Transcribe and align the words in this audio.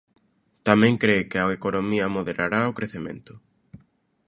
Tamén 0.67 0.93
cre 1.03 1.17
que 1.29 1.37
a 1.39 1.53
economía 1.59 2.13
moderará 2.15 2.61
o 2.71 2.75
crecemento. 2.77 3.33